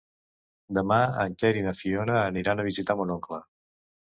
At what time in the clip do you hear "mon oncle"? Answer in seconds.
3.03-3.45